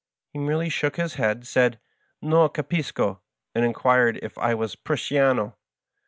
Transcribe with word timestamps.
He 0.33 0.39
merely 0.39 0.69
shook 0.69 0.95
his 0.95 1.13
head, 1.13 1.45
said 1.45 1.79
"Non 2.23 2.49
capisco," 2.49 3.19
and 3.53 3.63
inquired 3.63 4.17
if 4.23 4.35
I 4.35 4.55
was" 4.55 4.75
Prussiano." 4.75 5.53